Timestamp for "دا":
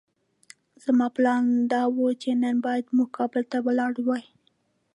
1.71-1.81